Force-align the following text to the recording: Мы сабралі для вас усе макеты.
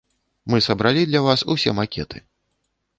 Мы 0.53 0.59
сабралі 0.67 1.01
для 1.11 1.23
вас 1.27 1.47
усе 1.57 1.77
макеты. 1.85 2.27